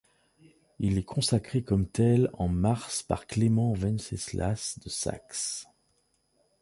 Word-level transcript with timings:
Il 0.79 0.97
est 0.97 1.03
consacré 1.03 1.61
comme 1.61 1.87
tel 1.87 2.31
en 2.33 2.47
mars 2.47 3.03
par 3.03 3.27
Clément 3.27 3.73
Wenceslas 3.73 4.79
de 4.83 4.89
Saxe. 4.89 5.67